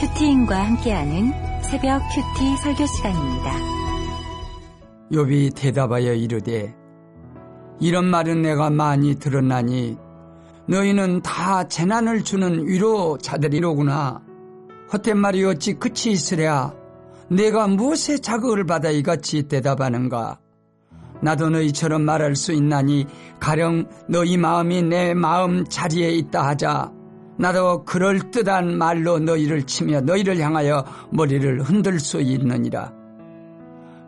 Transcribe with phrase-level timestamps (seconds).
[0.00, 3.52] 큐티인과 함께하는 새벽 큐티 설교 시간입니다.
[5.10, 6.72] 욥이 대답하여 이르되
[7.80, 9.96] 이런 말은 내가 많이 들었나니
[10.66, 14.22] 너희는 다 재난을 주는 위로자들이로구나.
[14.92, 16.72] 헛된 말이 어찌 끝이 있으랴.
[17.28, 20.38] 내가 무엇에 자극을 받아 이같이 대답하는가.
[21.20, 23.06] 나도 너희처럼 말할 수 있나니
[23.40, 26.97] 가령 너희 마음이 내 마음 자리에 있다 하자.
[27.38, 32.92] 나도 그럴듯한 말로 너희를 치며 너희를 향하여 머리를 흔들 수 있느니라.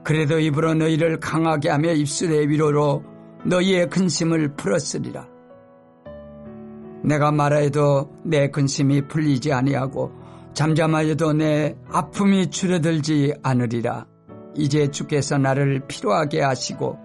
[0.03, 3.05] 그래도 입으로 너희를 강하게 하며 입술의 위로로
[3.45, 5.29] 너희의 근심을 풀었으리라.
[7.05, 10.13] 내가 말하여도 내 근심이 풀리지 아니하고
[10.53, 14.07] 잠잠하여도 내 아픔이 줄어들지 않으리라.
[14.57, 16.99] 이제 주께서 나를 피로하게 하시고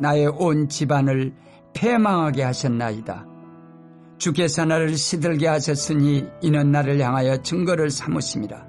[0.00, 1.34] 나의 온 집안을
[1.72, 3.31] 패망하게 하셨나이다.
[4.22, 8.64] 주께서 나를 시들게 하셨으니 이는 나를 향하여 증거를 삼으심이라.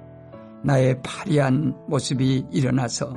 [0.64, 3.16] 나의 파리한 모습이 일어나서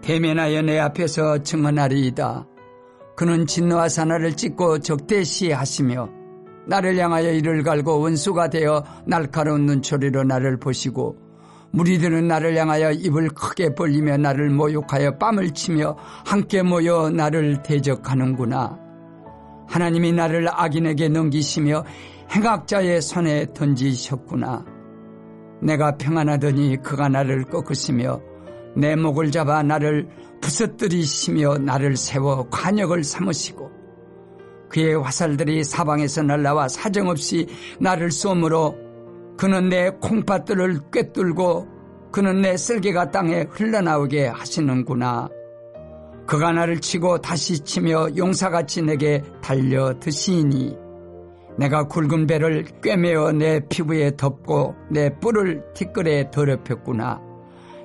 [0.00, 2.46] 대면하여 내 앞에서 증언하리이다.
[3.16, 6.08] 그는 진노와 사나를 찢고 적대시하시며
[6.68, 11.16] 나를 향하여 이를 갈고 원수가 되어 날카로운 눈초리로 나를 보시고
[11.72, 18.87] 무리들은 나를 향하여 입을 크게 벌리며 나를 모욕하여 뺨을 치며 함께 모여 나를 대적하는구나.
[19.68, 21.84] 하나님이 나를 악인에게 넘기시며
[22.30, 24.64] 행악자의 손에 던지셨구나.
[25.62, 28.20] 내가 평안하더니 그가 나를 꺾으시며
[28.76, 30.08] 내 목을 잡아 나를
[30.40, 33.70] 부서뜨리시며 나를 세워 관역을 삼으시고
[34.68, 37.46] 그의 화살들이 사방에서 날라와 사정없이
[37.80, 38.76] 나를 쏘므로
[39.36, 41.78] 그는 내 콩팥들을 꿰뚫고
[42.12, 45.28] 그는 내 쓸개가 땅에 흘러나오게 하시는구나.
[46.28, 50.76] 그가 나를 치고 다시 치며 용사같이 내게 달려 드시니
[51.56, 57.22] 내가 굵은 배를 꿰매어 내 피부에 덮고 내 뿔을 티끌에 더럽혔구나.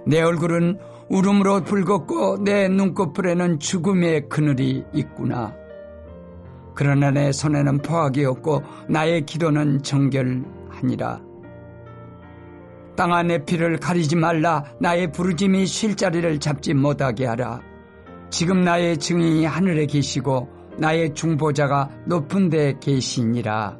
[0.05, 0.77] 내 얼굴은
[1.09, 5.55] 울음으로 붉었고 내 눈꺼풀에는 죽음의 그늘이 있구나.
[6.75, 11.21] 그러나 내 손에는 포악이 없고 나의 기도는 정결하니라.
[12.97, 17.72] 땅 안의 피를 가리지 말라 나의 부르짐이 쉴 자리를 잡지 못하게 하라.
[18.33, 20.49] 지금 나의 증인이 하늘에 계시고
[20.79, 23.77] 나의 중보자가 높은 데 계시니라.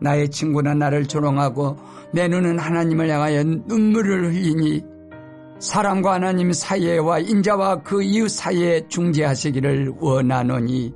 [0.00, 1.76] 나의 친구는 나를 조롱하고
[2.14, 4.82] 내 눈은 하나님을 향하여 눈물을 흘리니
[5.58, 10.94] 사람과 하나님 사이에와 인자와 그 이웃 사이에 중재하시기를 원하노니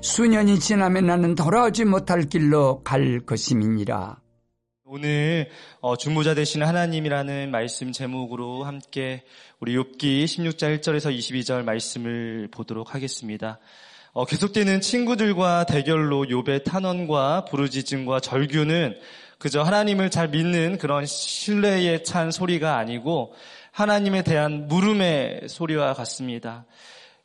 [0.00, 4.23] 수년이 지나면 나는 돌아오지 못할 길로 갈 것임이니라.
[4.86, 5.48] 오늘
[5.80, 9.22] 어, 중보자 되시는 하나님이라는 말씀 제목으로 함께
[9.58, 13.58] 우리 욥기 16장 1절에서 22절 말씀을 보도록 하겠습니다.
[14.12, 18.98] 어, 계속되는 친구들과 대결로 욥의 탄원과 부르짖음과 절규는
[19.38, 23.32] 그저 하나님을 잘 믿는 그런 신뢰에 찬 소리가 아니고
[23.72, 26.66] 하나님에 대한 물음의 소리와 같습니다.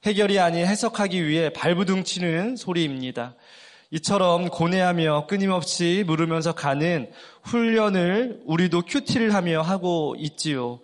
[0.06, 3.36] 해결이 아닌 해석하기 위해 발부둥 치는 소리입니다.
[3.92, 7.10] 이처럼 고뇌하며 끊임없이 물으면서 가는
[7.44, 10.80] 훈련을 우리도 큐티를 하며 하고 있지요.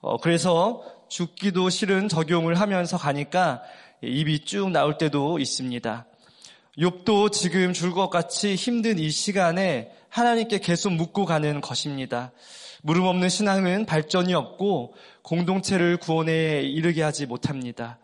[0.00, 3.62] 어, 그래서 죽기도 싫은 적용을 하면서 가니까
[4.02, 6.06] 입이 쭉 나올 때도 있습니다.
[6.78, 12.30] 욥도 지금 줄 것 같이 힘든 이 시간에 하나님께 계속 묻고 가는 것입니다.
[12.82, 17.98] 물음 없는 신앙은 발전이 없고 공동체를 구원에 이르게 하지 못합니다.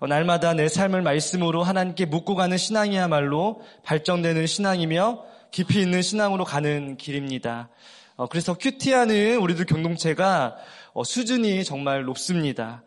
[0.00, 6.96] 어, 날마다 내 삶을 말씀으로 하나님께 묻고 가는 신앙이야말로 발전되는 신앙이며 깊이 있는 신앙으로 가는
[6.96, 7.68] 길입니다.
[8.16, 10.56] 어, 그래서 큐티하는 우리들 공동체가
[10.92, 12.82] 어, 수준이 정말 높습니다.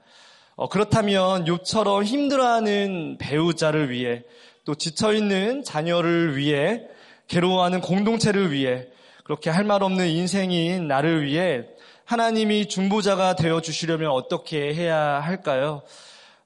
[0.70, 4.24] 그렇다면 욥처럼 힘들어하는 배우자를 위해
[4.64, 6.84] 또 지쳐있는 자녀를 위해
[7.28, 8.86] 괴로워하는 공동체를 위해
[9.24, 11.64] 그렇게 할 말 없는 인생인 나를 위해
[12.06, 15.82] 하나님이 중보자가 되어 주시려면 어떻게 해야 할까요?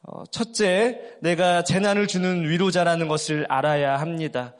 [0.07, 4.53] 어, 첫째, 내가 재난을 주는 위로자라는 것을 알아야 합니다.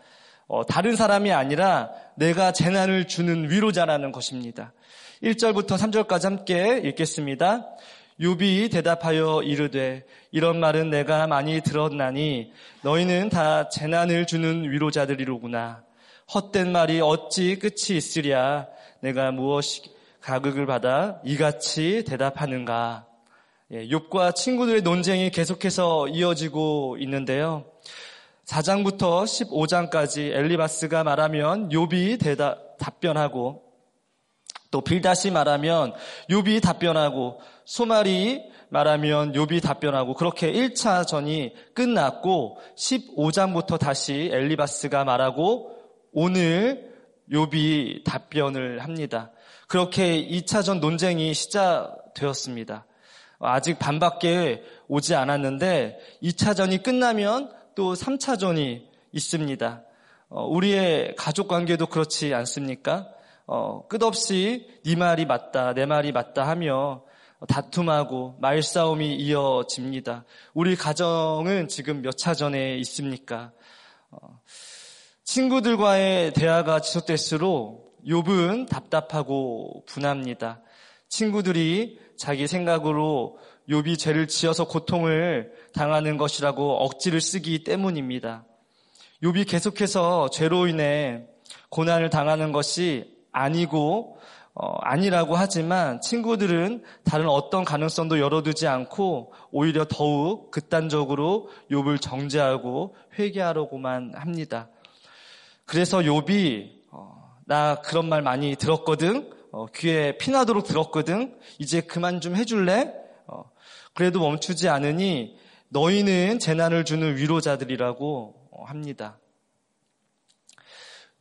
[0.48, 4.74] 어, 다른 사람이 아니라 내가 재난을 주는 위로자라는 것입니다.
[5.22, 7.68] 1절부터 3절까지 함께 읽겠습니다.
[8.20, 12.52] 유비 대답하여 이르되 이런 말은 내가 많이 들었나니
[12.82, 15.84] 너희는 다 재난을 주는 위로자들이로구나.
[16.34, 18.68] 헛된 말이 어찌 끝이 있으랴
[19.02, 19.84] 내가 무엇이
[20.22, 23.05] 가극을 받아 이같이 대답하는가.
[23.72, 27.66] 예, 욥과 친구들의 논쟁이 계속해서 이어지고 있는데요.
[28.46, 33.64] 4장부터 15장까지 엘리바스가 말하면 욥이 대답, 답변하고
[34.70, 35.94] 또 빌다시 말하면
[36.30, 45.72] 욥이 답변하고 소말이 말하면 욥이 답변하고 그렇게 1차 전이 끝났고 15장부터 다시 엘리바스가 말하고
[46.14, 46.94] 오늘
[47.32, 49.32] 욥이 답변을 합니다.
[49.68, 52.86] 그렇게 2차전 논쟁이 시작되었습니다.
[53.48, 59.82] 아직 반밖에 오지 않았는데 2차전이 끝나면 또 3차전이 있습니다.
[60.30, 63.08] 어, 우리의 가족 관계도 그렇지 않습니까?
[63.48, 67.04] 어, 끝없이 네 말이 맞다, 내 말이 맞다 하며
[67.48, 70.26] 다툼하고 말싸움이 이어집니다.
[70.54, 73.52] 우리 가정은 지금 몇 차 전에 있습니까?
[74.10, 74.40] 어,
[75.24, 80.62] 친구들과의 대화가 지속될수록 욥은 답답하고 분합니다.
[81.10, 83.38] 친구들이 자기 생각으로
[83.70, 88.46] 욥이 죄를 지어서 고통을 당하는 것이라고 억지를 쓰기 때문입니다.
[89.24, 91.26] 욥이 계속해서 죄로 인해
[91.70, 94.20] 고난을 당하는 것이 아니고
[94.54, 104.14] 어, 아니라고 하지만 친구들은 다른 어떤 가능성도 열어두지 않고 오히려 더욱 극단적으로 욥을 정죄하고 회개하려고만
[104.16, 104.70] 합니다.
[105.66, 109.35] 그래서 욥이 어, 나 그런 말 많이 들었거든.
[109.56, 111.40] 어, 귀에 피나도록 들었거든.
[111.60, 112.94] 이제 그만 좀 해줄래?
[113.26, 113.50] 어,
[113.94, 119.18] 그래도 멈추지 않으니 너희는 재난을 주는 위로자들이라고 어, 합니다.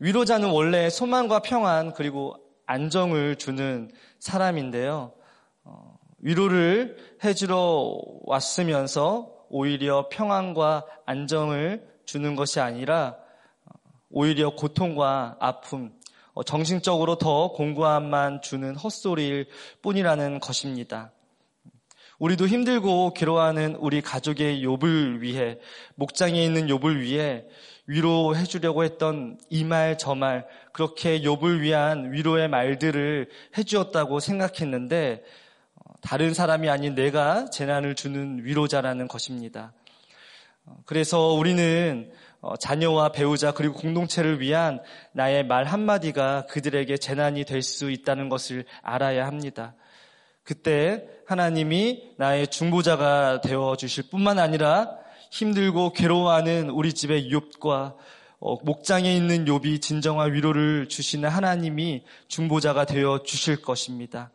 [0.01, 2.35] 위로자는 원래 소망과 평안 그리고
[2.67, 3.89] 안정을 주는
[4.19, 5.13] 사람인데요.
[5.63, 13.17] 어, 위로를 해주러 왔으면서 오히려 평안과 안정을 주는 것이 아니라
[13.65, 13.79] 어,
[14.11, 16.04] 오히려 고통과 아픔, 어,
[16.43, 19.47] 정신적으로 더 공고함만 주는 헛소리일
[19.83, 21.13] 뿐이라는 것입니다.
[22.19, 25.59] 우리도 힘들고 괴로워하는 우리 가족의 욥을 위해
[25.97, 27.45] 목장에 있는 욥을 위해
[27.87, 33.29] 위로해 주려고 했던 이 말 저 말 그렇게 욥을 위한 위로의 말들을
[33.59, 35.23] 해 주었다고 생각했는데
[35.75, 39.73] 어, 다른 사람이 아닌 내가 재난을 주는 위로자라는 것입니다.
[40.65, 42.24] 어, 그래서 우리는 어,
[42.61, 44.81] 자녀와 배우자 그리고 공동체를 위한
[45.13, 49.75] 나의 말 한마디가 그들에게 재난이 될 수 있다는 것을 알아야 합니다.
[50.43, 54.99] 그때 하나님이 나의 중보자가 되어 주실 뿐만 아니라
[55.31, 57.97] 힘들고 괴로워하는 우리 집의 욥과
[58.41, 64.31] 어, 목장에 있는 욥이 진정한 위로를 주시는 하나님이 중보자가 되어 주실 것입니다.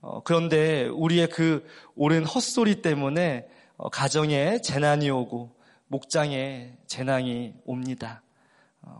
[0.00, 1.66] 어, 그런데 우리의 그
[1.96, 5.50] 옳은 헛소리 때문에 어, 가정에 재난이 오고
[5.90, 8.22] 목장에 재난이 옵니다.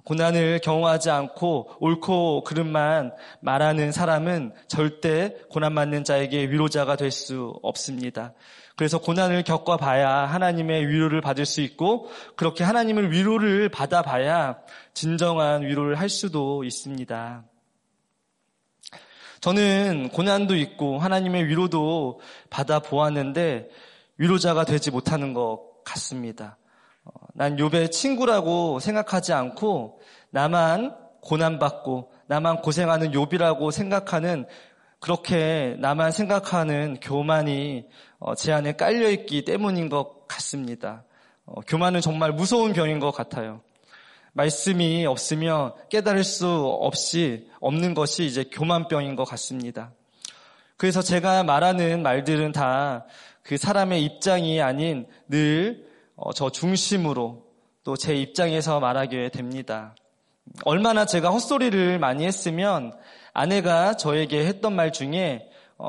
[0.04, 8.34] 고난을 경험하지 않고 옳고 그름만 말하는 사람은 절대 고난 받는 자에게 위로자가 될 수 없습니다.
[8.76, 14.58] 그래서 고난을 겪어봐야 하나님의 위로를 받을 수 있고 그렇게 하나님을 위로를 받아봐야
[14.92, 17.44] 진정한 위로를 할 수도 있습니다.
[19.40, 22.20] 저는 고난도 있고 하나님의 위로도
[22.50, 23.69] 받아보았는데
[24.19, 26.58] 위로자가 되지 못하는 것 같습니다.
[27.12, 34.47] 어, 난 욥의 친구라고 생각하지 않고 나만 고난받고 나만 고생하는 욥이라고 생각하는
[35.01, 37.87] 그렇게 나만 생각하는 교만이
[38.19, 41.05] 어, 제 안에 깔려있기 때문인 것 같습니다.
[41.47, 43.61] 어, 교만은 정말 무서운 병인 것 같아요.
[44.33, 49.91] 말씀이 없으면 깨달을 수 없이 없는 것이 이제 교만병인 것 같습니다.
[50.77, 53.07] 그래서 제가 말하는 말들은 다
[53.43, 55.89] 그 사람의 입장이 아닌 늘
[56.34, 57.44] 저 어, 중심으로
[57.82, 59.94] 또 제 입장에서 말하게 됩니다.
[60.64, 62.93] 얼마나 제가 헛소리를 많이 했으면
[63.32, 65.49] 아내가 저에게 했던 말 중에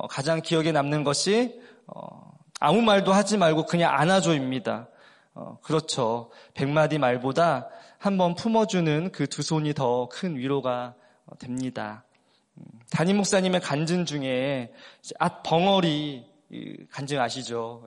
[0.09, 4.87] 가장 기억에 남는 것이 어, 아무 말도 하지 말고 그냥 안아줘입니다.
[5.33, 6.29] 어, 그렇죠.
[6.53, 12.03] 백마디 말보다 한번 품어주는 그 두 손이 더 큰 위로가 어, 됩니다.
[12.57, 14.71] 음, 담임 목사님의 간증 중에
[15.19, 16.25] 앗 벙어리
[16.91, 17.83] 간증 아시죠?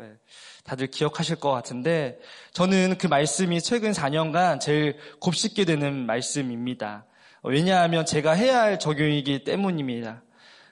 [0.65, 2.19] 예, 다들 기억하실 것 같은데
[2.53, 7.05] 저는 그 말씀이 최근 4년간 제일 곱씹게 되는 말씀입니다.
[7.43, 10.23] 어, 왜냐하면 제가 해야 할 적용이기 때문입니다.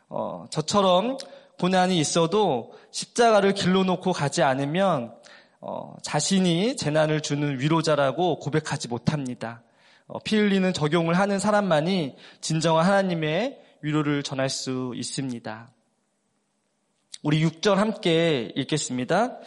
[0.08, 1.18] 어, 저처럼
[1.58, 5.14] 고난이 있어도 십자가를 길로 놓고 가지 않으면
[5.60, 9.62] 어, 자신이 재난을 주는 위로자라고 고백하지 못합니다.
[10.06, 15.70] 어, 피 흘리는 적용을 하는 사람만이 진정한 하나님의 위로를 전할 수 있습니다.
[17.22, 19.38] 우리 6절 함께 읽겠습니다.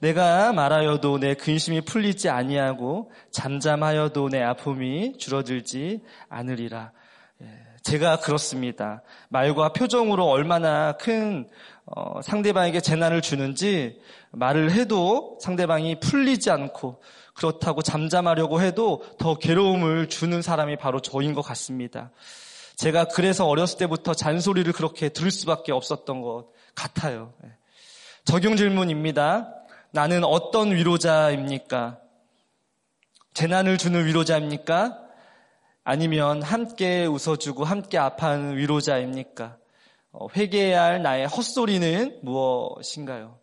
[0.00, 6.90] 내가 말하여도 내 근심이 풀리지 아니하고 잠잠하여도 내 아픔이 줄어들지 않으리라.
[7.84, 9.04] 제가 그렇습니다.
[9.28, 11.48] 말과 표정으로 얼마나 큰
[11.86, 14.00] 어, 상대방에게 재난을 주는지
[14.32, 17.00] 말을 해도 상대방이 풀리지 않고
[17.34, 22.10] 그렇다고 잠잠하려고 해도 더 괴로움을 주는 사람이 바로 저인 것 같습니다.
[22.74, 27.32] 제가 그래서 어렸을 때부터 잔소리를 그렇게 들을 수밖에 없었던 것 같아요.
[27.44, 27.50] 예.
[28.24, 29.54] 적용 질문입니다.
[29.90, 32.00] 나는 어떤 위로자입니까?
[33.34, 35.00] 재난을 주는 위로자입니까?
[35.84, 39.58] 아니면 함께 웃어주고 함께 아파하는 위로자입니까?
[40.12, 43.38] 어, 회개해야 할 나의 헛소리는 무엇인가요?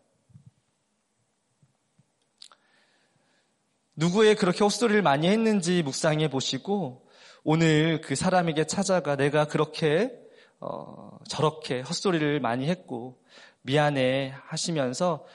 [3.95, 7.07] 누구의 그렇게 헛소리를 많이 했는지 묵상해 보시고
[7.43, 10.20] 오늘 그 사람에게 찾아가 내가 그렇게
[10.61, 13.17] 어, 저렇게 헛소리를 많이 했고
[13.63, 15.25] 미안해 하시면서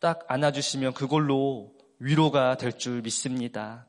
[0.00, 3.86] 딱 안아주시면 그걸로 위로가 될 줄 믿습니다.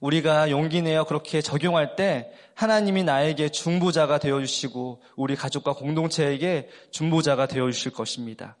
[0.00, 7.92] 우리가 용기 내어 그렇게 적용할 때 하나님이 나에게 중보자가 되어주시고 우리 가족과 공동체에게 중보자가 되어주실
[7.92, 8.58] 것입니다.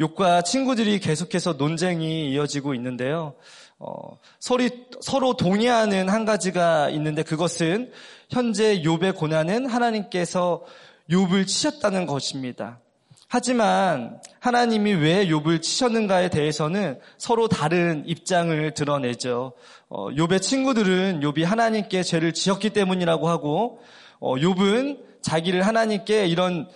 [0.00, 3.34] 욕과 친구들이 계속해서 논쟁이 이어지고 있는데요.
[3.78, 4.68] 어, 서로,
[5.02, 7.92] 서로 동의하는 한 가지가 있는데 그것은
[8.30, 10.64] 현재 욥의 고난은 하나님께서
[11.10, 12.80] 욥을 치셨다는 것입니다.
[13.28, 19.52] 하지만 하나님이 왜 욥을 치셨는가에 대해서는 서로 다른 입장을 드러내죠.
[19.88, 23.80] 어, 욥의 친구들은 욥이 하나님께 죄를 지었기 때문이라고 하고
[24.20, 26.68] 어, 욥은 자기를 하나님께 이런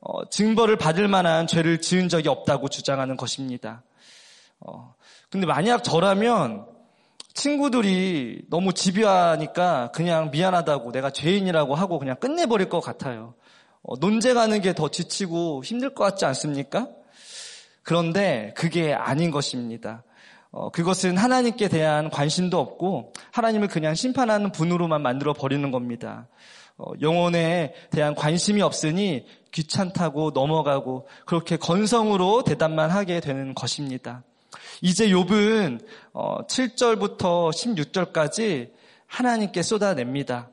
[0.00, 3.82] 어, 증거를 받을 만한 죄를 지은 적이 없다고 주장하는 것입니다.
[4.60, 4.94] 어,
[5.30, 6.66] 근데 만약 저라면
[7.34, 13.34] 친구들이 너무 집요하니까 그냥 미안하다고 내가 죄인이라고 하고 그냥 끝내버릴 것 같아요.
[13.82, 16.88] 어, 논쟁하는 게 더 지치고 힘들 것 같지 않습니까?
[17.82, 20.04] 그런데 그게 아닌 것입니다.
[20.50, 26.28] 어, 그것은 하나님께 대한 관심도 없고 하나님을 그냥 심판하는 분으로만 만들어 버리는 겁니다.
[26.78, 34.22] 어, 영혼에 대한 관심이 없으니 귀찮다고 넘어가고 그렇게 건성으로 대답만 하게 되는 것입니다.
[34.80, 35.80] 이제 욥은
[36.12, 38.70] 7절부터 어, 16절까지
[39.06, 40.50] 하나님께 쏟아냅니다.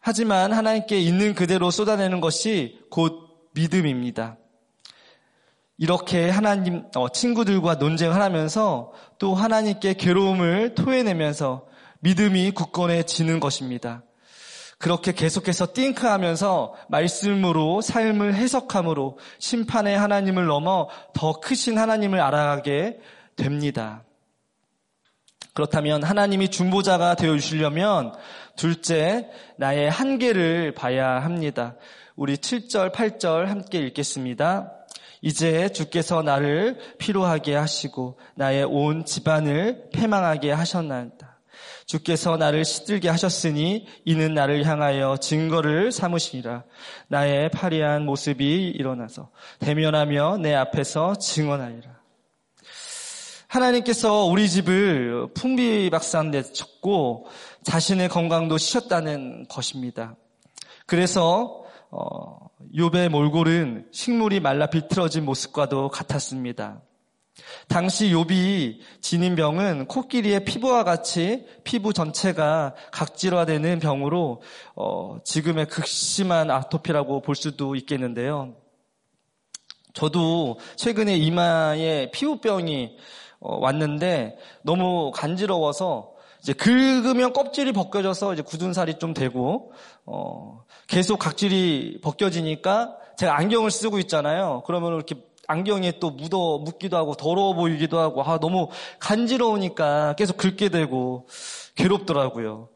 [0.00, 4.36] 하지만 하나님께 있는 그대로 쏟아내는 것이 곧 믿음입니다.
[5.78, 11.66] 이렇게 하나님 어, 친구들과 논쟁을 하면서 또 하나님께 괴로움을 토해내면서
[12.00, 14.02] 믿음이 굳건해지는 것입니다.
[14.78, 22.98] 그렇게 계속해서 띵크하면서 말씀으로 삶을 해석함으로 심판의 하나님을 넘어 더 크신 하나님을 알아가게
[23.36, 24.02] 됩니다.
[25.54, 28.12] 그렇다면 하나님이 중보자가 되어 주시려면
[28.56, 31.76] 둘째, 나의 한계를 봐야 합니다.
[32.14, 34.72] 우리 7절, 8절 함께 읽겠습니다.
[35.22, 41.40] 이제 주께서 나를 피로하게 하시고 나의 온 집안을 패망하게 하셨나이다.
[41.86, 46.64] 주께서 나를 시들게 하셨으니 이는 나를 향하여 증거를 삼으시니라.
[47.08, 51.95] 나의 파리한 모습이 일어나서 대면하며 내 앞에서 증언하리라.
[53.56, 57.26] 하나님께서 우리 집을 풍비박산 내쳤고
[57.62, 60.14] 자신의 건강도 쉬었다는 것입니다.
[60.84, 66.82] 그래서 어, 욥의 몰골은 식물이 말라 비틀어진 모습과도 같았습니다.
[67.68, 74.42] 당시 욥이 지닌 병은 코끼리의 피부와 같이 피부 전체가 각질화되는 병으로
[74.74, 78.54] 어, 지금의 극심한 아토피라고 볼 수도 있겠는데요.
[79.94, 86.12] 저도 최근에 이마에 피부병이 어, 왔는데 너무 간지러워서
[86.42, 89.72] 이제 긁으면 껍질이 벗겨져서 이제 굳은 살이 좀 되고
[90.04, 94.62] 어, 계속 각질이 벗겨지니까 제가 안경을 쓰고 있잖아요.
[94.66, 95.16] 그러면 이렇게
[95.48, 101.26] 안경에 또 묻어 묻기도 하고 더러워 보이기도 하고 아 너무 간지러우니까 계속 긁게 되고
[101.74, 102.68] 괴롭더라고요.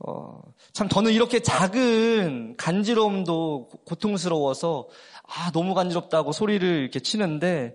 [0.00, 0.40] 어,
[0.72, 4.88] 참 저는 이렇게 작은 간지러움도 고통스러워서
[5.24, 7.74] 아 너무 간지럽다고 소리를 이렇게 치는데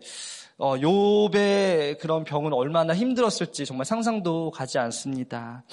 [0.57, 5.63] 어, 욥의 그런 병은 얼마나 힘들었을지 정말 상상도 가지 않습니다.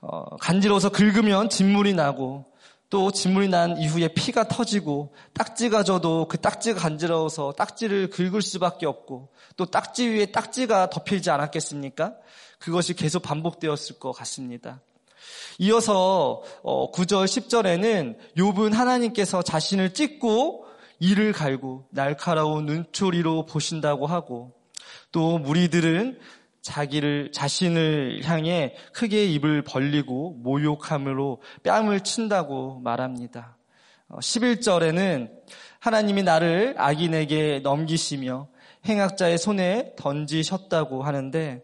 [0.00, 2.44] 어, 간지러워서 긁으면 진물이 나고
[2.90, 9.30] 또 진물이 난 이후에 피가 터지고 딱지가 져도 그 딱지가 간지러워서 딱지를 긁을 수밖에 없고
[9.56, 12.14] 또 딱지 위에 딱지가 덮이지 않았겠습니까?
[12.58, 14.80] 그것이 계속 반복되었을 것 같습니다.
[15.58, 20.66] 이어서 9절 어, 10절에는 욥은 하나님께서 자신을 찢고
[21.04, 24.54] 이를 갈고 날카로운 눈초리로 보신다고 하고
[25.12, 26.18] 또 무리들은
[26.62, 33.58] 자기를 자신을 향해 크게 입을 벌리고 모욕함으로 뺨을 친다고 말합니다.
[34.08, 35.42] 11절에는 어,
[35.78, 38.48] 하나님이 나를 악인에게 넘기시며
[38.86, 41.62] 행악자의 손에 던지셨다고 하는데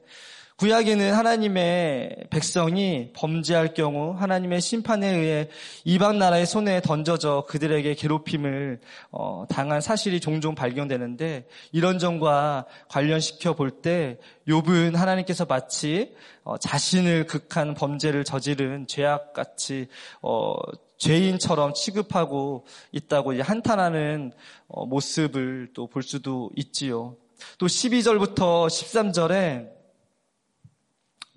[0.61, 5.49] 구약에는 하나님의 백성이 범죄할 경우 하나님의 심판에 의해
[5.85, 8.79] 이방 나라의 손에 던져져 그들에게 괴롭힘을
[9.11, 16.15] 어, 당한 사실이 종종 발견되는데 이런 점과 관련시켜 볼 때 욥은 하나님께서 마치
[16.45, 19.87] 어, 자신을 극한 범죄를 저지른 죄악같이
[20.21, 20.57] 어,
[20.99, 24.33] 죄인처럼 취급하고 있다고 한탄하는
[24.69, 27.17] 어, 모습을 또 볼 수도 있지요.
[27.57, 29.80] 또 12절부터 13절에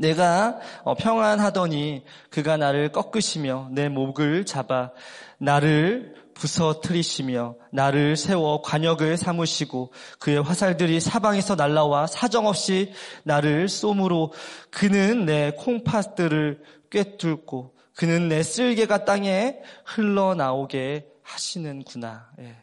[0.04, 4.92] 내가 어, 평안하더니 그가 나를 꺾으시며 내 목을 잡아
[5.38, 12.92] 나를 부서뜨리시며 나를 세워 관역을 삼으시고 그의 화살들이 사방에서 날라와 사정없이
[13.24, 14.34] 나를 쏘므로
[14.72, 22.30] 그는 내 콩팥들을 꿰뚫고 그는 내 쓸개가 땅에 흘러나오게 하시는구나.
[22.40, 22.56] 예.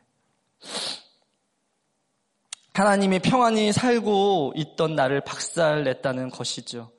[2.75, 6.91] 하나님이 평안히 살고 있던 나를 박살냈다는 것이죠.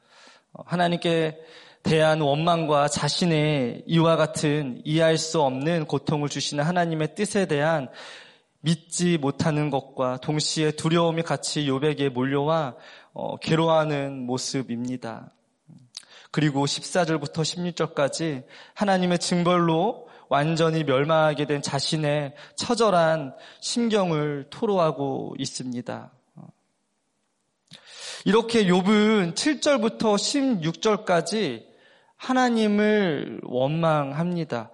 [0.54, 1.40] 어, 하나님께
[1.84, 7.90] 대한 원망과 자신의 이와 같은 이해할 수 없는 고통을 주시는 하나님의 뜻에 대한
[8.60, 12.76] 믿지 못하는 것과 동시에 두려움이 같이 요백에 몰려와
[13.14, 15.32] 어, 괴로워하는 모습입니다.
[16.30, 18.44] 그리고 14절부터 16절까지
[18.74, 26.12] 하나님의 증벌로 완전히 멸망하게 된 자신의 처절한 심경을 토로하고 있습니다.
[28.26, 31.64] 이렇게 욥은 7절부터 16절까지
[32.18, 34.70] 하나님을 원망합니다.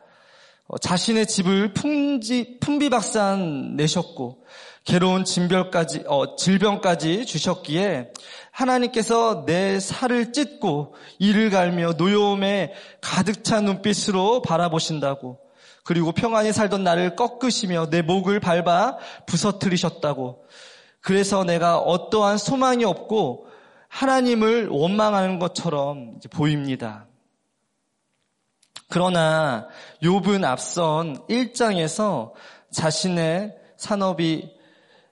[0.67, 4.43] 어, 자신의 집을 풍지, 풍비박산 내셨고
[4.83, 8.11] 괴로운 진별까지, 어, 질병까지 주셨기에
[8.51, 15.39] 하나님께서 내 살을 찢고 이를 갈며 노여움에 가득 찬 눈빛으로 바라보신다고
[15.85, 20.43] 그리고 평안히 살던 나를 꺾으시며 내 목을 밟아 부서뜨리셨다고
[21.07, 23.47] 그래서 내가 어떠한 소망이 없고
[23.87, 27.07] 하나님을 원망하는 것처럼 보입니다.
[28.89, 29.69] 그러나
[30.03, 32.33] 욥은 앞선 1장에서
[32.71, 34.51] 자신의 산업이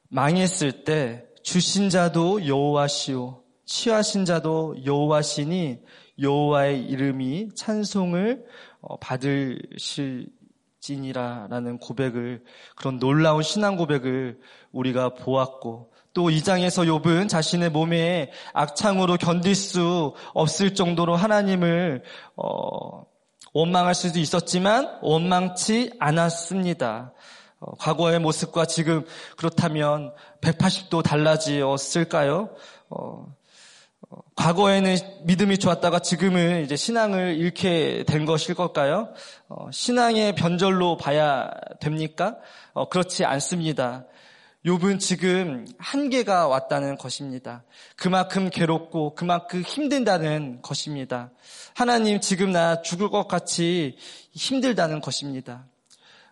[0.09, 5.79] 망했을 때 주신 자도 여호와시오 취하신 자도 여호와시니
[6.19, 8.45] 여호와의 이름이 찬송을
[8.81, 10.27] 어, 받으실
[10.85, 12.43] 지니라라는 고백을
[12.75, 14.39] 그런 놀라운 신앙 고백을
[14.71, 22.03] 우리가 보았고 또 이 장에서 욥은 자신의 몸에 악창으로 견딜 수 없을 정도로 하나님을
[22.37, 23.03] 어,
[23.53, 27.13] 원망할 수도 있었지만 원망치 않았습니다.
[27.59, 29.03] 어, 과거의 모습과 지금
[29.35, 32.49] 그렇다면 180도 달라지었을까요?
[32.89, 33.35] 어, 어,
[34.35, 39.13] 과거에는 믿음이 좋았다가 지금은 이제 신앙을 잃게 된 것일 걸까요?
[39.49, 41.49] 어, 신앙의 변절로 봐야
[41.79, 42.37] 됩니까?
[42.73, 44.05] 어, 그렇지 않습니다.
[44.65, 47.63] 욥은 지금 한계가 왔다는 것입니다.
[47.95, 51.29] 그만큼 괴롭고 그만큼 힘든다는 것입니다.
[51.75, 53.95] 하나님 지금 나 죽을 것 같이
[54.31, 55.65] 힘들다는 것입니다.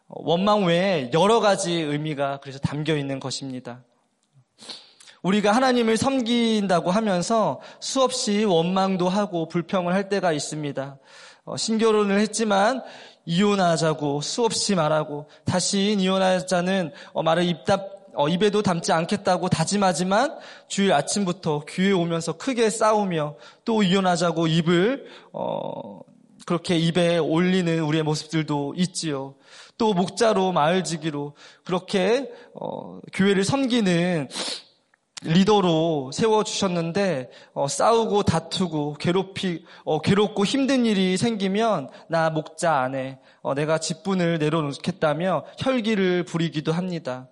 [0.07, 3.83] 원망 외에 여러 가지 의미가 그래서 담겨 있는 것입니다.
[5.23, 10.97] 우리가 하나님을 섬긴다고 하면서 수없이 원망도 하고 불평을 할 때가 있습니다.
[11.45, 12.83] 어, 신결혼을 했지만
[13.25, 21.63] 이혼하자고 수없이 말하고 다시 이혼하자는 어, 말을 입답 어, 입에도 담지 않겠다고 다짐하지만 주일 아침부터
[21.67, 26.01] 교회 오면서 크게 싸우며 또 이혼하자고 입을 어,
[26.45, 29.35] 그렇게 입에 올리는 우리의 모습들도 있지요.
[29.77, 31.33] 또 목자로 마을지기로
[31.63, 34.27] 그렇게 어, 교회를 섬기는
[35.23, 43.19] 리더로 세워 주셨는데 어, 싸우고 다투고 괴롭히 어, 괴롭고 힘든 일이 생기면 나 목자 안에
[43.41, 47.27] 어, 내가 직분을 내려놓겠다며 혈기를 부리기도 합니다.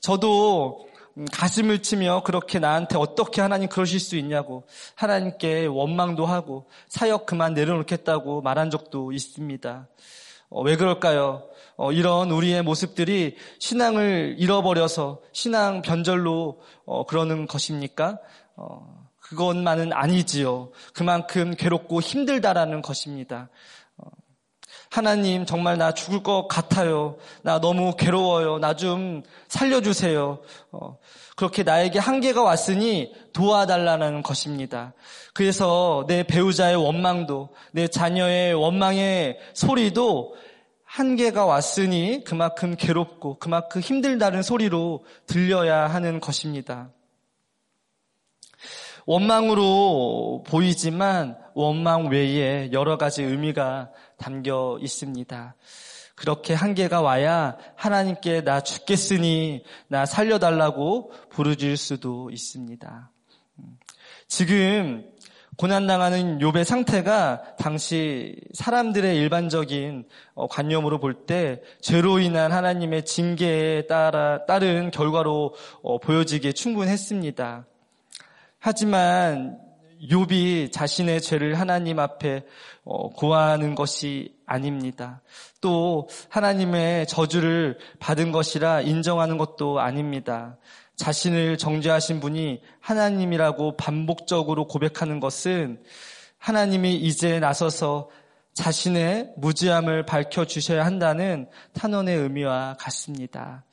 [0.00, 7.26] 저도 음, 가슴을 치며 그렇게 나한테 어떻게 하나님 그러실 수 있냐고 하나님께 원망도 하고 사역
[7.26, 9.88] 그만 내려놓겠다고 말한 적도 있습니다.
[10.50, 11.49] 어, 왜 그럴까요?
[11.80, 18.18] 어, 이런 우리의 모습들이 신앙을 잃어버려서 신앙 변절로 어, 그러는 것입니까?
[18.54, 20.72] 어, 그것만은 아니지요.
[20.92, 23.48] 그만큼 괴롭고 힘들다라는 것입니다.
[23.96, 24.08] 어,
[24.90, 27.16] 하나님 정말 나 죽을 것 같아요.
[27.42, 28.58] 나 너무 괴로워요.
[28.58, 30.40] 나 좀 살려주세요.
[30.72, 30.98] 어,
[31.34, 34.92] 그렇게 나에게 한계가 왔으니 도와달라는 것입니다.
[35.32, 40.34] 그래서 내 배우자의 원망도, 내 자녀의 원망의 소리도
[40.90, 46.90] 한계가 왔으니 그만큼 괴롭고 그만큼 힘들다는 소리로 들려야 하는 것입니다.
[49.06, 55.54] 원망으로 보이지만 원망 외에 여러 가지 의미가 담겨 있습니다.
[56.16, 63.12] 그렇게 한계가 와야 하나님께 나 죽겠으니 나 살려달라고 부르질 수도 있습니다.
[64.26, 65.08] 지금
[65.60, 74.46] 고난당하는 욥의 상태가 당시 사람들의 일반적인 어, 관념으로 볼 때 죄로 인한 하나님의 징계에 따라
[74.46, 77.66] 따른 결과로 어, 보여지기에 충분했습니다.
[78.58, 79.58] 하지만
[80.10, 82.44] 욥이 자신의 죄를 하나님 앞에
[82.84, 85.20] 어, 고하는 것이 아닙니다.
[85.60, 90.56] 또 하나님의 저주를 받은 것이라 인정하는 것도 아닙니다.
[91.00, 95.82] 자신을 정죄하신 분이 하나님이라고 반복적으로 고백하는 것은
[96.36, 98.10] 하나님이 이제 나서서
[98.52, 103.64] 자신의 무지함을 밝혀주셔야 한다는 탄원의 의미와 같습니다.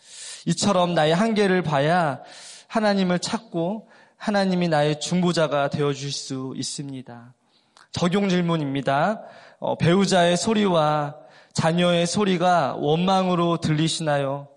[0.46, 2.22] 이처럼 나의 한계를 봐야
[2.70, 7.34] 하나님을 찾고 하나님이 나의 중보자가 되어줄 수 있습니다.
[7.92, 9.24] 적용 질문입니다.
[9.60, 11.18] 어, 배우자의 소리와
[11.52, 14.48] 자녀의 소리가 원망으로 들리시나요?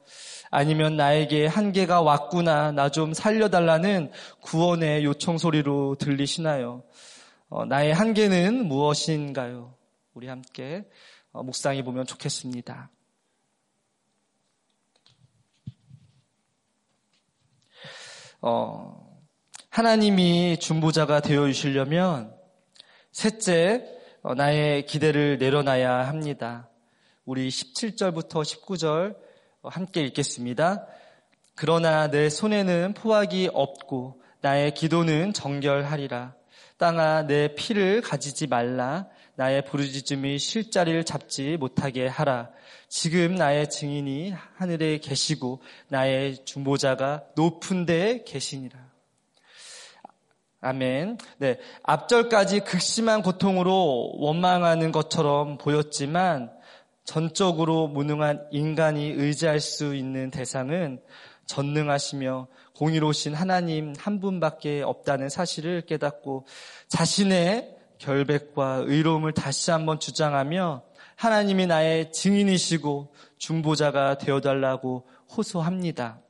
[0.50, 4.10] 아니면 나에게 한계가 왔구나, 나 좀 살려달라는
[4.40, 6.82] 구원의 요청 소리로 들리시나요?
[7.48, 9.74] 어, 나의 한계는 무엇인가요?
[10.12, 10.84] 우리 함께
[11.32, 12.90] 어, 묵상해 보면 좋겠습니다.
[18.42, 19.20] 어,
[19.70, 22.34] 하나님이 중보자가 되어 주시려면
[23.12, 23.84] 셋째,
[24.22, 26.68] 어, 나의 기대를 내려놔야 합니다.
[27.24, 29.29] 우리 17절부터 19절 어,
[29.62, 30.86] 함께 읽겠습니다.
[31.54, 36.34] 그러나 내 손에는 포악이 없고 나의 기도는 정결하리라.
[36.78, 39.06] 땅아 내 피를 가지지 말라.
[39.34, 42.50] 나의 부르짖음이 실자리를 잡지 못하게 하라.
[42.88, 48.78] 지금 나의 증인이 하늘에 계시고 나의 중보자가 높은 데에 계시니라.
[50.62, 51.18] 아멘.
[51.38, 51.58] 네.
[51.82, 56.50] 앞절까지 극심한 고통으로 원망하는 것처럼 보였지만
[57.10, 61.02] 전적으로 무능한 인간이 의지할 수 있는 대상은
[61.46, 62.46] 전능하시며
[62.76, 66.46] 공의로우신 하나님 한 분밖에 없다는 사실을 깨닫고
[66.86, 70.84] 자신의 결백과 의로움을 다시 한번 주장하며
[71.16, 76.20] 하나님이 나의 증인이시고 중보자가 되어달라고 호소합니다.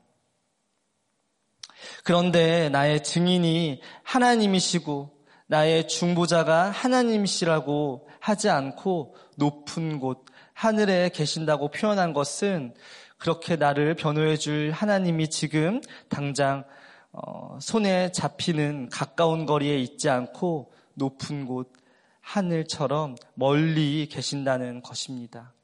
[2.04, 5.10] 그런데 나의 증인이 하나님이시고
[5.46, 10.24] 나의 중보자가 하나님이시라고 하지 않고 높은 곳,
[10.60, 12.74] 하늘에 계신다고 표현한 것은
[13.16, 16.64] 그렇게 나를 변호해 줄 하나님이 지금 당장
[17.12, 21.72] 어, 손에 잡히는 가까운 거리에 있지 않고 높은 곳,
[22.20, 25.54] 하늘처럼 멀리 계신다는 것입니다.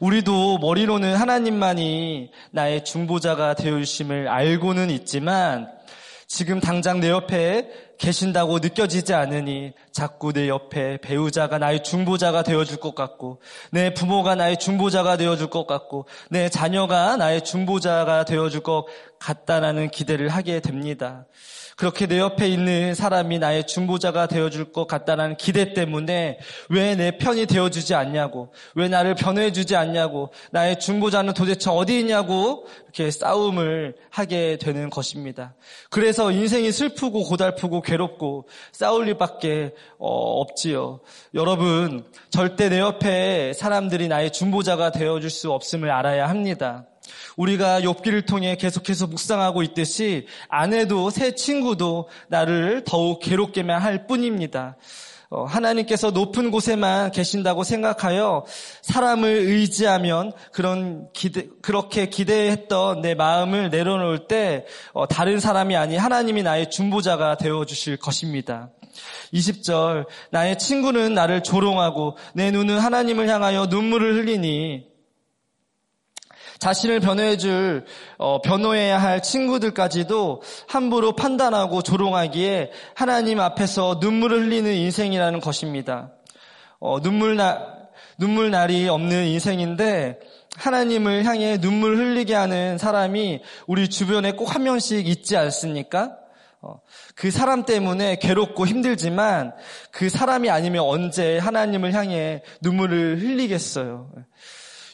[0.00, 5.70] 우리도 머리로는 하나님만이 나의 중보자가 되어 주심을 알고는 있지만
[6.26, 12.94] 지금 당장 내 옆에 계신다고 느껴지지 않으니 자꾸 내 옆에 배우자가 나의 중보자가 되어줄 것
[12.94, 18.86] 같고 내 부모가 나의 중보자가 되어줄 것 같고 내 자녀가 나의 중보자가 되어줄 것
[19.18, 21.26] 같다라는 기대를 하게 됩니다.
[21.76, 27.46] 그렇게 내 옆에 있는 사람이 나의 중보자가 되어줄 것 같다는 기대 때문에 왜 내 편이
[27.46, 34.90] 되어주지 않냐고, 왜 나를 변호해주지 않냐고, 나의 중보자는 도대체 어디 있냐고 이렇게 싸움을 하게 되는
[34.90, 35.54] 것입니다.
[35.90, 41.00] 그래서 인생이 슬프고 고달프고 괴롭고 싸울 일밖에 어, 없지요.
[41.34, 46.86] 여러분, 절대 내 옆에 사람들이 나의 중보자가 되어줄 수 없음을 알아야 합니다.
[47.36, 54.76] 우리가 욥기를 통해 계속해서 묵상하고 있듯이 아내도 새 친구도 나를 더욱 괴롭게만 할 뿐입니다.
[55.30, 58.46] 어, 하나님께서 높은 곳에만 계신다고 생각하여
[58.80, 64.64] 사람을 의지하면 그런 기대, 그렇게 기대했던 내 마음을 내려놓을 때
[64.94, 68.70] 어, 다른 사람이 아닌 하나님이 나의 중보자가 되어 주실 것입니다.
[69.34, 74.86] 20절 나의 친구는 나를 조롱하고 내 눈은 하나님을 향하여 눈물을 흘리니
[76.58, 77.84] 자신을 변호해줄
[78.18, 86.12] 어, 변호해야 할 친구들까지도 함부로 판단하고 조롱하기에 하나님 앞에서 눈물을 흘리는 인생이라는 것입니다.
[86.80, 87.78] 어, 눈물 나
[88.18, 90.18] 눈물 날이 없는 인생인데
[90.56, 96.16] 하나님을 향해 눈물 흘리게 하는 사람이 우리 주변에 꼭 한 명씩 있지 않습니까?
[96.60, 96.80] 어,
[97.14, 99.52] 그 사람 때문에 괴롭고 힘들지만
[99.92, 104.10] 그 사람이 아니면 언제 하나님을 향해 눈물을 흘리겠어요.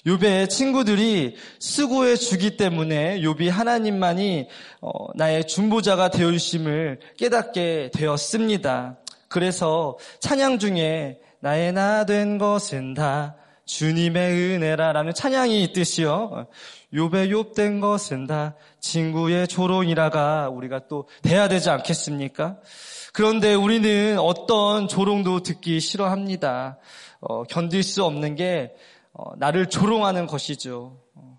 [0.06, 4.48] 요배의 친구들이 수고해 주기 때문에 요비 하나님만이
[4.82, 8.98] 어, 나의 중보자가 되어주심을 깨닫게 되었습니다.
[9.28, 13.36] 그래서 찬양 중에 나의 나 된 것은 다
[13.66, 16.46] 주님의 은혜라라는 찬양이 있듯이요.
[16.92, 22.58] 요배 욥된 것은 다 친구의 조롱이라가 우리가 또 돼야 되지 않겠습니까?
[23.12, 26.78] 그런데 우리는 어떤 조롱도 듣기 싫어합니다.
[27.20, 28.74] 어, 견딜 수 없는 게 어,
[29.36, 31.00] 나를 조롱하는 것이죠.
[31.14, 31.38] 어,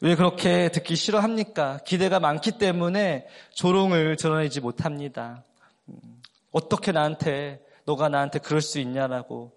[0.00, 1.78] 왜 그렇게 듣기 싫어합니까?
[1.84, 5.44] 기대가 많기 때문에 조롱을 드러내지 못합니다.
[5.88, 5.96] 음,
[6.52, 9.52] 어떻게 나한테 너가 나한테 그럴 수 있냐라고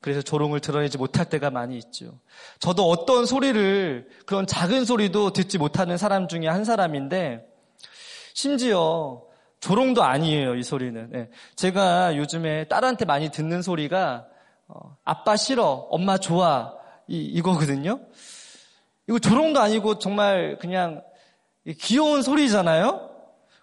[0.00, 2.18] 그래서 조롱을 드러내지 못할 때가 많이 있죠.
[2.58, 7.46] 저도 어떤 소리를 그런 작은 소리도 듣지 못하는 사람 중에 한 사람인데
[8.32, 9.22] 심지어
[9.60, 11.10] 조롱도 아니에요 이 소리는.
[11.10, 11.28] 네.
[11.54, 14.29] 제가 요즘에 딸한테 많이 듣는 소리가 어,
[15.04, 16.74] 아빠 싫어, 엄마 좋아,
[17.08, 18.00] 이, 이거거든요.
[19.08, 21.02] 이거 조롱도 아니고 정말 그냥
[21.80, 23.08] 귀여운 소리잖아요?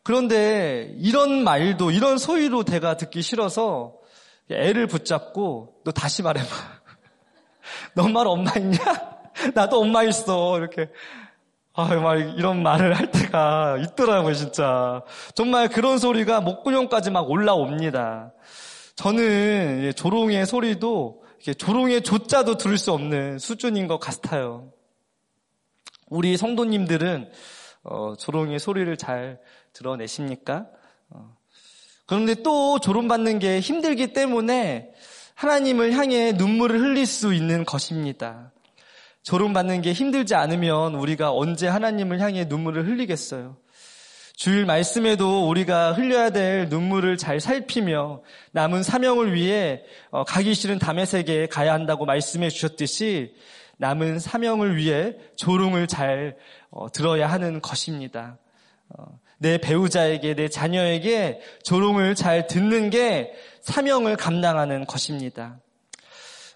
[0.04, 3.96] 그런데 이런 말도 이런 소위로 내가 듣기 싫어서
[4.50, 6.48] 애를 붙잡고 너 다시 말해봐.
[7.96, 8.78] 너 말 엄마 있냐?
[9.54, 10.58] 나도 엄마 있어.
[10.58, 10.90] 이렇게
[11.74, 15.04] 아, 막 이런 말을 할 때가 있더라고요, 진짜.
[15.36, 18.32] 정말 그런 소리가 목구멍까지 막 올라옵니다.
[18.98, 21.24] 저는 조롱의 소리도
[21.58, 24.74] 조롱의 조자도 들을 수 없는 수준인 것 같아요.
[26.08, 27.30] 우리 성도님들은
[27.84, 29.40] 어, 조롱의 소리를 잘
[29.74, 30.66] 드러내십니까?
[31.10, 31.38] 어.
[32.08, 34.92] 그런데 또 조롱받는 게 힘들기 때문에
[35.36, 38.52] 하나님을 향해 눈물을 흘릴 수 있는 것입니다.
[39.22, 43.58] 조롱받는 게 힘들지 않으면 우리가 언제 하나님을 향해 눈물을 흘리겠어요?
[44.38, 48.22] 주일 말씀에도 우리가 흘려야 될 눈물을 잘 살피며
[48.52, 53.34] 남은 사명을 위해 어, 가기 싫은 담에색에 가야 한다고 말씀해 주셨듯이
[53.78, 56.38] 남은 사명을 위해 조롱을 잘
[56.70, 58.38] 어, 들어야 하는 것입니다.
[58.90, 59.06] 어,
[59.40, 65.60] 내 배우자에게, 내 자녀에게 조롱을 잘 듣는 게 사명을 감당하는 것입니다.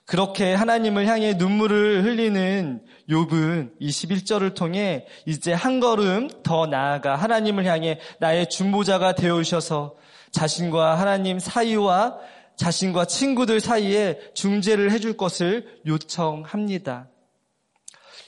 [0.06, 8.00] 그렇게 하나님을 향해 눈물을 흘리는 욥은 21절을 통해 이제 한 걸음 더 나아가 하나님을 향해
[8.20, 9.96] 나의 중보자가 되어 주셔서
[10.32, 12.18] 자신과 하나님 사이와
[12.56, 17.08] 자신과 친구들 사이에 중재를 해줄 것을 요청합니다.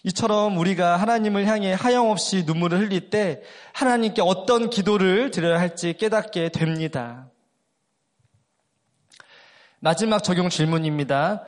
[0.05, 3.41] 이처럼 우리가 하나님을 향해 하염없이 눈물을 흘릴 때
[3.73, 7.29] 하나님께 어떤 기도를 드려야 할지 깨닫게 됩니다.
[9.79, 11.43] 마지막 적용 질문입니다.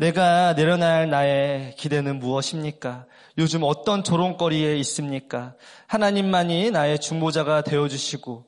[0.00, 3.04] 내가 내려날 나의 기대는 무엇입니까?
[3.36, 5.56] 요즘 어떤 조롱거리에 있습니까?
[5.88, 8.46] 하나님만이 나의 중보자가 되어주시고,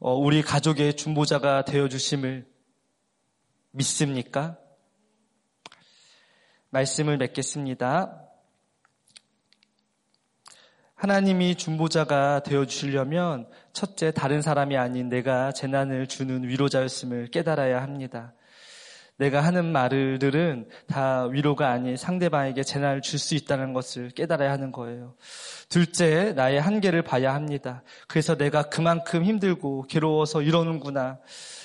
[0.00, 2.46] 어, 우리 가족의 중보자가 되어주심을
[3.70, 4.58] 믿습니까?
[6.68, 8.24] 말씀을 맺겠습니다.
[10.94, 18.34] 하나님이 중보자가 되어 주시려면 첫째 다른 사람이 아닌 내가 재난을 주는 위로자였음을 깨달아야 합니다.
[19.18, 25.14] 내가 하는 말들은 다 위로가 아닌 상대방에게 재난을 줄 수 있다는 것을 깨달아야 하는 거예요.
[25.68, 27.82] 둘째, 나의 한계를 봐야 합니다.
[28.08, 31.18] 그래서 내가 그만큼 힘들고 괴로워서 이러는구나.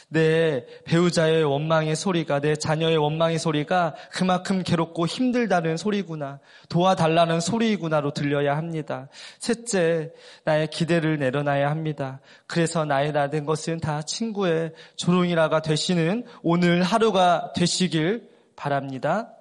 [0.09, 6.39] 내 배우자의 원망의 소리가, 내 자녀의 원망의 소리가 그만큼 괴롭고 힘들다는 소리구나.
[6.69, 9.09] 도와달라는 소리구나로 들려야 합니다.
[9.39, 10.13] 셋째,
[10.45, 12.21] 나의 기대를 내려놔야 합니다.
[12.45, 19.33] 그래서 나의 나된 것은 다 친구의 조롱이라가 되시는 오늘 하루가 되시길 바랍니다.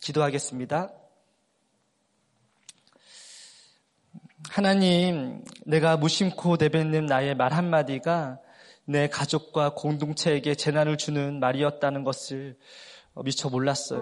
[0.00, 0.90] 기도하겠습니다.
[4.48, 8.38] 하나님, 내가 무심코 내뱉는 나의 말 한마디가
[8.86, 12.56] 내 가족과 공동체에게 재난을 주는 말이었다는 것을
[13.24, 14.00] 미처 몰랐어요.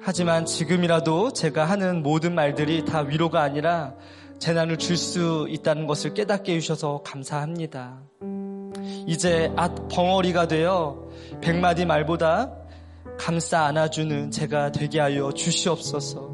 [0.00, 3.94] 하지만 지금이라도 제가 하는 모든 말들이 다 위로가 아니라
[4.38, 8.00] 재난을 줄 수 있다는 것을 깨닫게 해주셔서 감사합니다.
[9.06, 11.08] 이제 앗 벙어리가 되어
[11.40, 12.56] 백마디 말보다
[13.18, 16.29] 감싸 안아주는 제가 되게 하여 주시옵소서.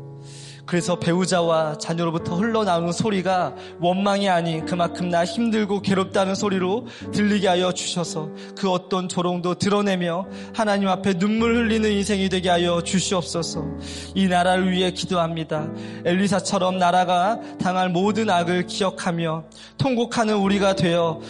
[0.66, 8.30] 그래서 배우자와 자녀로부터 흘러나오는 소리가 원망이 아닌 그만큼 나 힘들고 괴롭다는 소리로 들리게 하여 주셔서
[8.58, 13.64] 그 어떤 조롱도 드러내며 하나님 앞에 눈물 흘리는 인생이 되게 하여 주시옵소서.
[14.14, 15.68] 이 나라를 위해 기도합니다.
[16.04, 19.44] 엘리사처럼 나라가 당할 모든 악을 기억하며
[19.78, 21.20] 통곡하는 우리가 되어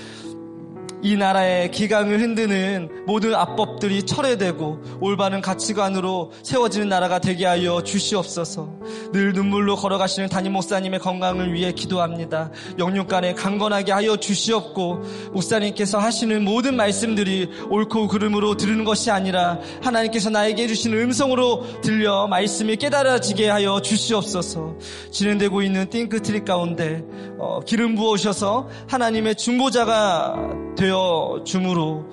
[1.07, 8.81] 이 나라의 기강을 흔드는 모든 압법들이 철회되고 올바른 가치관으로 세워지는 나라가 되게 하여 주시옵소서.
[9.13, 12.51] 늘 눈물로 걸어가시는 담임 목사님의 건강을 위해 기도합니다.
[12.81, 20.65] 영육간에 강건하게 하여 주시옵고 목사님께서 하시는 모든 말씀들이 옳고 그름으로 들은 것이 아니라 하나님께서 나에게
[20.65, 24.75] 해주시는 음성으로 들려 말씀이 깨달아지게 하여 주시옵소서.
[25.13, 27.05] 진행되고 있는 띵크트리 가운데
[27.39, 32.05] 어, 기름 부어오셔서 하나님의 중보자가 되어 줌으로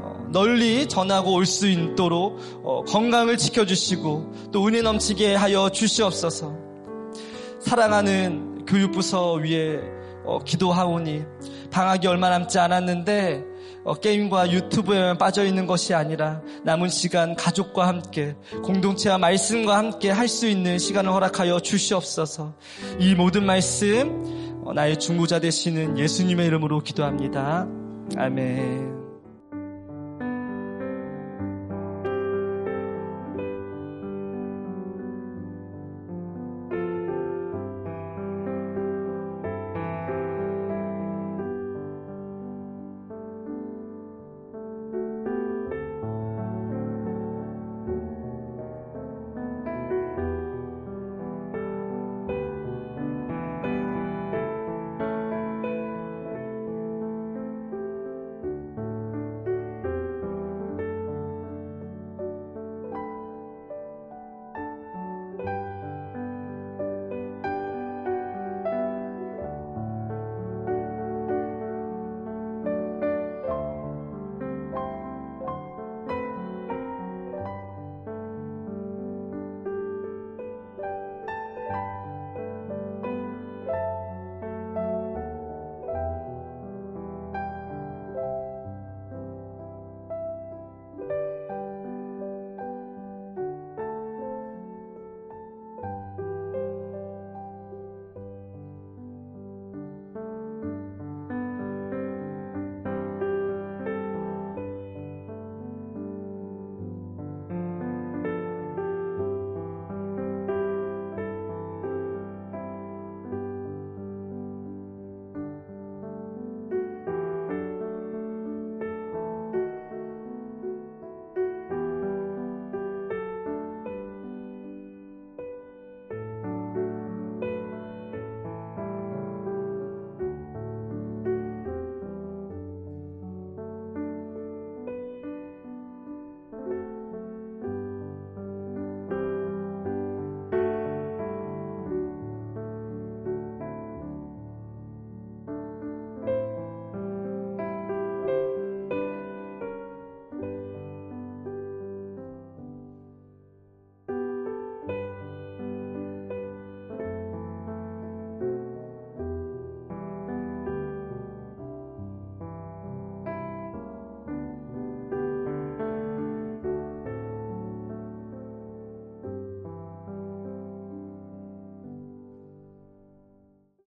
[0.00, 6.56] 어, 널리 전하고 올 수 있도록 어, 건강을 지켜주시고 또 은혜 넘치게 하여 주시옵소서.
[7.60, 9.80] 사랑하는 교육부서 위에
[10.24, 11.24] 어, 기도하오니
[11.70, 13.44] 방학이 얼마 남지 않았는데
[14.00, 20.46] 게임과 유튜브에만 빠져 있는 것이 아니라 남은 시간 가족과 함께 공동체와 말씀과 함께 할 수
[20.46, 22.54] 있는 시간을 허락하여 주시옵소서.
[23.00, 27.66] 이 모든 말씀 나의 중보자 되시는 예수님의 이름으로 기도합니다.
[28.16, 29.01] 아멘.